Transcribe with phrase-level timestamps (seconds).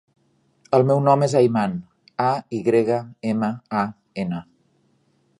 [0.77, 1.75] El meu nom és Ayman:
[2.29, 2.97] a, i grega,
[3.33, 3.51] ema,
[3.83, 3.85] a,
[4.25, 4.41] ena.